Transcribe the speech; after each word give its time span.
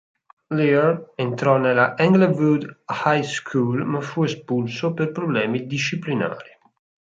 Lear 0.49 1.11
entrò 1.13 1.57
nella 1.59 1.95
Englewood 1.95 2.81
High 3.05 3.21
School 3.21 3.85
ma 3.85 4.01
fu 4.01 4.23
espulso 4.23 4.95
per 4.95 5.11
problemi 5.11 5.67
disciplinari. 5.67 6.49